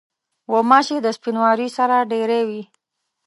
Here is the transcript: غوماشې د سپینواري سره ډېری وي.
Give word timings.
غوماشې 0.51 0.97
د 1.03 1.07
سپینواري 1.17 1.67
سره 1.77 1.95
ډېری 2.11 2.41
وي. 2.47 2.61